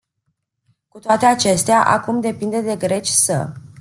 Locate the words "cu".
0.87-0.99